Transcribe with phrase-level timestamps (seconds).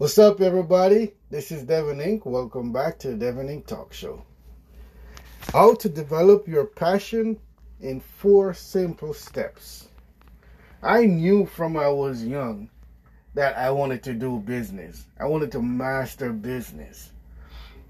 [0.00, 1.12] What's up, everybody?
[1.28, 2.24] This is Devin Inc.
[2.24, 3.66] Welcome back to the Devin Inc.
[3.66, 4.24] Talk Show.
[5.52, 7.38] How to develop your passion
[7.82, 9.88] in four simple steps.
[10.82, 12.70] I knew from I was young
[13.34, 15.04] that I wanted to do business.
[15.20, 17.12] I wanted to master business.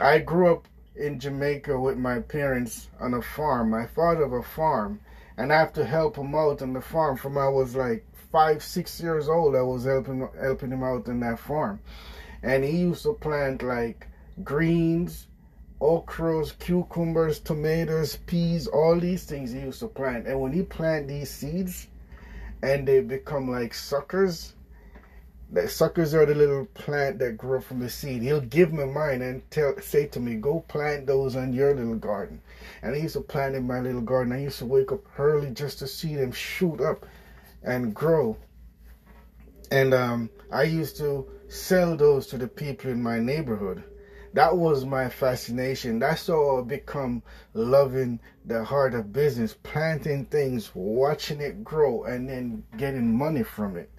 [0.00, 0.66] I grew up
[0.96, 3.70] in Jamaica with my parents on a farm.
[3.70, 4.98] My father of a farm,
[5.36, 8.64] and I have to help him out on the farm from I was like five,
[8.64, 11.78] six years old, I was helping helping him out in that farm,
[12.42, 14.08] and he used to plant like
[14.42, 15.28] greens,
[15.80, 20.26] okras, cucumbers, tomatoes, peas, all these things he used to plant.
[20.26, 21.88] And when he plant these seeds,
[22.62, 24.54] and they become like suckers,
[25.50, 28.22] the suckers are the little plant that grow from the seed.
[28.22, 31.96] He'll give me mine and tell say to me, go plant those on your little
[31.96, 32.40] garden.
[32.80, 34.32] And I used to plant in my little garden.
[34.32, 37.04] I used to wake up early just to see them shoot up
[37.64, 38.36] and grow.
[39.70, 43.84] And um, I used to sell those to the people in my neighborhood.
[44.34, 45.98] That was my fascination.
[45.98, 52.28] That's how I become loving the heart of business, planting things, watching it grow, and
[52.28, 53.90] then getting money from it.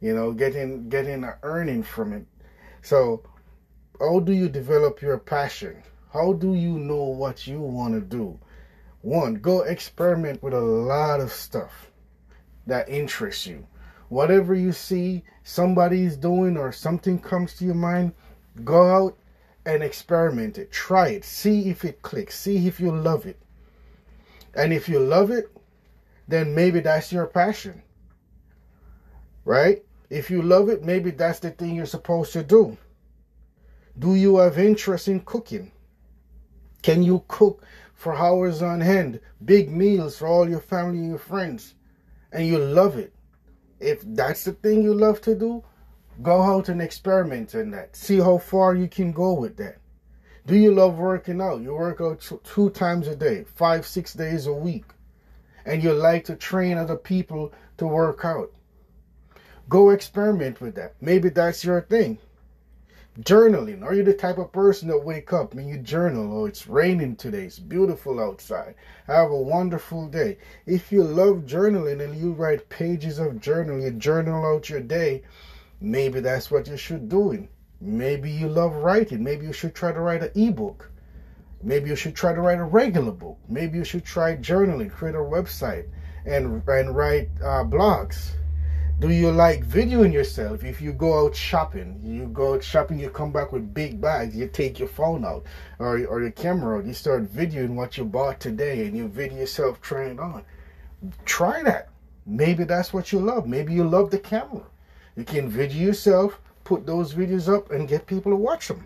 [0.00, 2.26] You know, getting getting an earning from it.
[2.82, 3.22] So,
[4.00, 5.82] how do you develop your passion?
[6.12, 8.38] How do you know what you want to do?
[9.02, 11.90] One, go experiment with a lot of stuff
[12.70, 13.66] that interests you.
[14.08, 18.12] Whatever you see somebody's doing or something comes to your mind,
[18.64, 19.18] go out
[19.66, 20.72] and experiment it.
[20.72, 21.24] Try it.
[21.24, 22.38] See if it clicks.
[22.38, 23.40] See if you love it.
[24.54, 25.50] And if you love it,
[26.28, 27.82] then maybe that's your passion.
[29.44, 29.84] Right?
[30.08, 32.78] If you love it, maybe that's the thing you're supposed to do.
[33.98, 35.72] Do you have interest in cooking?
[36.82, 41.18] Can you cook for hours on end, big meals for all your family and your
[41.18, 41.74] friends?
[42.32, 43.12] And you love it,
[43.78, 45.64] if that's the thing you love to do,
[46.22, 47.96] go out and experiment in that.
[47.96, 49.78] See how far you can go with that.
[50.46, 51.60] Do you love working out?
[51.60, 54.84] You work out two times a day, five, six days a week,
[55.64, 58.52] and you like to train other people to work out.
[59.68, 60.94] Go experiment with that.
[61.00, 62.18] Maybe that's your thing.
[63.20, 63.82] Journaling.
[63.82, 66.32] Are you the type of person that wake up and you journal?
[66.32, 67.44] Oh, it's raining today.
[67.44, 68.76] It's beautiful outside.
[69.08, 70.38] Have a wonderful day.
[70.64, 75.22] If you love journaling and you write pages of journal, you journal out your day,
[75.80, 77.48] maybe that's what you should doing.
[77.80, 79.22] Maybe you love writing.
[79.22, 80.90] Maybe you should try to write an ebook.
[81.62, 83.38] Maybe you should try to write a regular book.
[83.48, 85.88] Maybe you should try journaling, create a website,
[86.24, 88.30] and and write uh, blogs.
[89.00, 90.62] Do you like videoing yourself?
[90.62, 94.36] If you go out shopping, you go out shopping, you come back with big bags,
[94.36, 95.46] you take your phone out
[95.78, 99.38] or, or your camera out, you start videoing what you bought today and you video
[99.38, 100.44] yourself trying on.
[101.24, 101.88] Try that.
[102.26, 103.46] Maybe that's what you love.
[103.46, 104.64] Maybe you love the camera.
[105.16, 108.84] You can video yourself, put those videos up, and get people to watch them.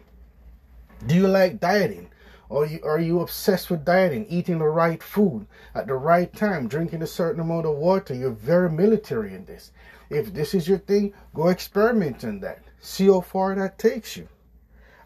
[1.09, 2.09] Do you like dieting?
[2.49, 7.03] Or are you obsessed with dieting, eating the right food at the right time, drinking
[7.03, 8.15] a certain amount of water?
[8.15, 9.73] You're very military in this.
[10.11, 12.63] If this is your thing, go experiment in that.
[12.81, 14.29] See how far that takes you.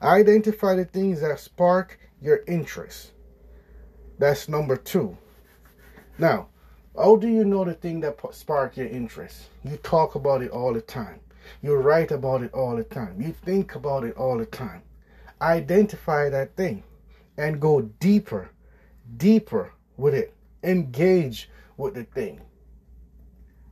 [0.03, 3.13] Identify the things that spark your interest.
[4.19, 5.17] That's number two.
[6.19, 6.49] Now,
[6.97, 9.45] how do you know the thing that spark your interest?
[9.63, 11.21] You talk about it all the time.
[11.63, 13.21] You write about it all the time.
[13.21, 14.83] You think about it all the time.
[15.41, 16.83] Identify that thing
[17.39, 18.51] and go deeper,
[19.17, 20.35] deeper with it.
[20.63, 22.41] Engage with the thing.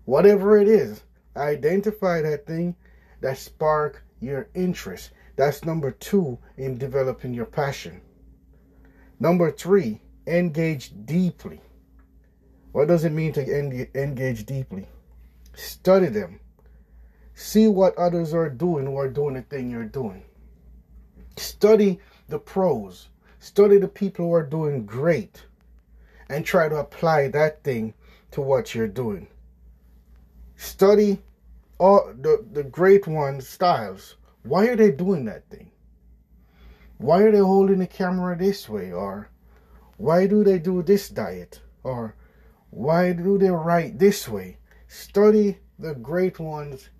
[0.04, 1.03] Whatever it is,
[1.37, 2.77] identify that thing
[3.21, 5.10] that spark your interest.
[5.34, 8.00] That's number two in developing your passion.
[9.19, 11.60] Number three, engage deeply.
[12.72, 14.87] What does it mean to engage deeply?
[15.54, 16.38] Study them.
[17.34, 20.22] See what others are doing who are doing the thing you're doing.
[21.37, 21.98] Study
[22.28, 23.09] the pros.
[23.47, 25.45] Study the people who are doing great
[26.29, 27.95] and try to apply that thing
[28.33, 29.29] to what you're doing.
[30.57, 31.23] Study
[31.79, 34.17] all the, the great ones' styles.
[34.43, 35.71] Why are they doing that thing?
[36.98, 38.91] Why are they holding the camera this way?
[38.91, 39.31] Or
[39.97, 41.60] why do they do this diet?
[41.84, 42.16] Or
[42.71, 44.59] why do they write this way?
[44.89, 46.91] Study the great ones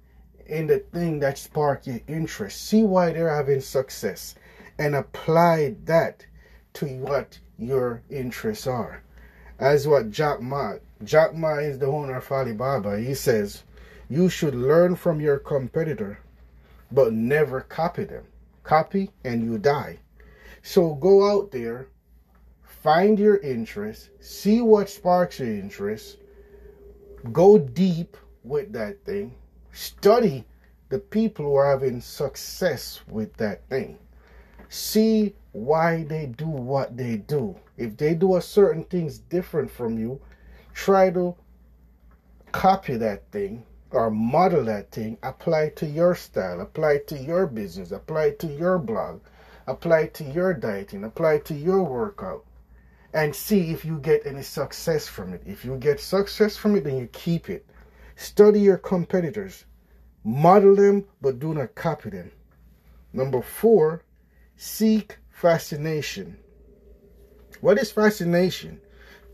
[0.47, 2.63] in the thing that spark your interest.
[2.63, 4.37] See why they're having success
[4.79, 6.25] and apply that
[6.77, 9.03] to what your interests are.
[9.59, 10.75] As what Jack Ma,
[11.05, 12.99] Jack Ma is the owner of Alibaba.
[12.99, 13.65] He says,
[14.09, 16.19] you should learn from your competitor,
[16.93, 18.25] but never copy them.
[18.63, 19.99] Copy and you die.
[20.63, 21.89] So go out there,
[22.63, 26.19] find your interest, see what sparks your interest,
[27.33, 29.35] go deep with that thing,
[29.73, 30.45] study
[30.91, 33.99] the people who are having success with that thing.
[34.69, 37.57] See why they do what they do.
[37.79, 40.21] If they do a certain things different from you,
[40.75, 41.35] try to
[42.53, 47.91] copy that thing or model that thing, apply to your style, apply to your business,
[47.91, 49.23] apply to your blog,
[49.67, 52.45] apply to your dieting, apply to your workout,
[53.15, 55.43] and see if you get any success from it.
[55.47, 57.65] If you get success from it, then you keep it.
[58.17, 59.65] Study your competitors,
[60.23, 62.31] model them, but do not copy them.
[63.15, 64.03] Number four,
[64.57, 66.35] seek fascination.
[67.61, 68.81] What is fascination?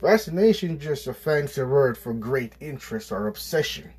[0.00, 3.92] Fascination just a fancy word for great interest or obsession.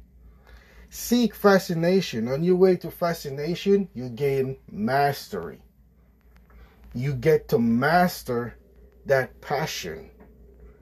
[0.89, 2.27] Seek fascination.
[2.27, 5.61] On your way to fascination, you gain mastery.
[6.94, 8.55] You get to master
[9.05, 10.11] that passion,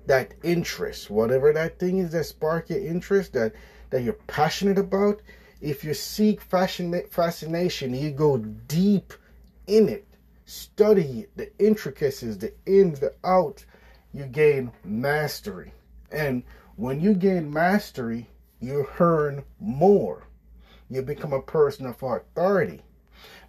[0.07, 3.53] that interest, whatever that thing is that spark your interest, that,
[3.91, 5.21] that you're passionate about.
[5.61, 9.13] If you seek fascination, you go deep
[9.67, 10.07] in it,
[10.51, 13.65] study the intricacies, the ins, the outs,
[14.13, 15.73] you gain mastery.
[16.11, 16.43] And
[16.75, 20.27] when you gain mastery, you earn more.
[20.89, 22.81] You become a person of authority.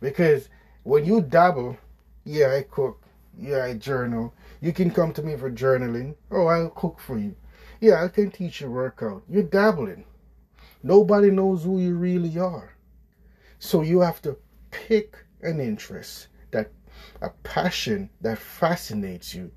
[0.00, 0.48] Because
[0.84, 1.76] when you dabble,
[2.24, 3.02] yeah, I cook,
[3.36, 4.32] yeah, I journal.
[4.60, 6.14] You can come to me for journaling.
[6.30, 7.34] Oh, I'll cook for you.
[7.80, 9.24] Yeah, I can teach you workout.
[9.28, 10.04] You're dabbling.
[10.84, 12.74] Nobody knows who you really are.
[13.58, 14.36] So you have to
[14.70, 16.28] pick an interest,
[17.20, 19.50] a passion that fascinates you.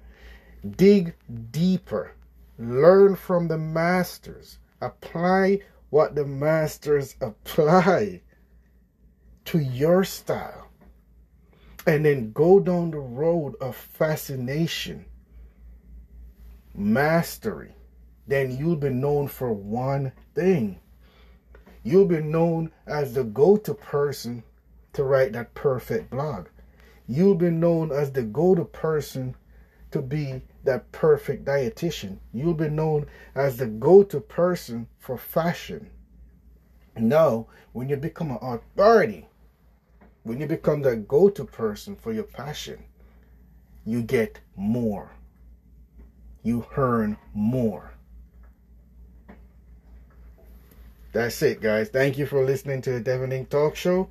[0.77, 1.15] Dig
[1.51, 2.12] deeper.
[2.57, 4.59] Learn from the masters.
[4.81, 8.21] Apply what the masters apply
[9.45, 10.69] to your style.
[11.88, 15.06] And then go down the road of fascination
[16.74, 17.75] mastery.
[18.27, 20.80] Then you'll be known for one thing.
[21.83, 24.44] You'll be known as the go-to person
[24.94, 26.48] to write that perfect blog
[27.07, 29.36] you'll be known as the go-to person
[29.92, 32.18] to be that perfect dietitian.
[32.34, 33.06] You'll be known
[33.36, 35.90] as the go to person for fashion.
[36.98, 39.28] Now, when you become an authority,
[40.24, 42.84] when you become the go to person for your passion,
[43.86, 45.12] you get more.
[46.42, 47.92] You earn more.
[51.13, 51.90] That's it, guys.
[51.90, 53.50] Thank you for listening to the Devin Inc.
[53.50, 54.10] Talk Show.